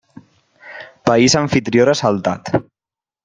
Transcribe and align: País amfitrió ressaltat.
País 1.09 1.35
amfitrió 1.43 1.85
ressaltat. 1.91 2.51